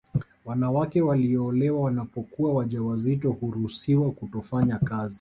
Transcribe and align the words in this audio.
Wanawake 0.45 1.01
walioolewa 1.01 1.81
wanapokuwa 1.81 2.53
wajawazito 2.53 3.31
huruhusiwa 3.31 4.11
kutofanya 4.11 4.77
kazi 4.79 5.09